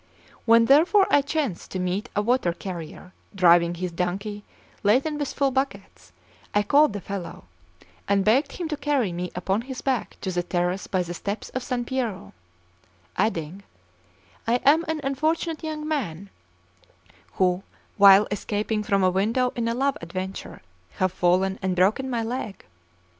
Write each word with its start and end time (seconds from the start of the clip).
When 0.45 0.65
therefore 0.65 1.05
I 1.11 1.21
chanced 1.21 1.69
to 1.69 1.77
meet 1.79 2.09
a 2.15 2.23
water 2.23 2.53
carrier 2.53 3.13
driving 3.35 3.75
his 3.75 3.91
donkey 3.91 4.43
laden 4.81 5.19
with 5.19 5.31
full 5.31 5.51
buckets, 5.51 6.11
I 6.55 6.63
called 6.63 6.93
the 6.93 6.99
fellow, 7.01 7.43
and 8.07 8.25
begged 8.25 8.53
him 8.53 8.67
to 8.69 8.77
carry 8.77 9.11
me 9.13 9.29
upon 9.35 9.61
his 9.61 9.83
back 9.83 10.17
to 10.21 10.31
the 10.31 10.41
terrace 10.41 10.87
by 10.87 11.03
the 11.03 11.13
steps 11.13 11.49
of 11.49 11.61
San 11.61 11.85
Piero, 11.85 12.33
adding: 13.15 13.61
"I 14.47 14.55
am 14.65 14.83
an 14.87 15.01
unfortunate 15.03 15.63
young 15.63 15.87
man, 15.87 16.31
who, 17.33 17.61
while 17.95 18.27
escaping 18.31 18.81
from 18.81 19.03
a 19.03 19.11
window 19.11 19.53
in 19.55 19.67
a 19.67 19.75
love 19.75 19.99
adventure, 20.01 20.63
have 20.93 21.11
fallen 21.11 21.59
and 21.61 21.75
broken 21.75 22.09
my 22.09 22.23
leg. 22.23 22.65